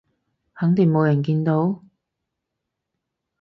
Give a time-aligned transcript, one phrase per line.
[0.55, 1.83] 肯定冇人見到？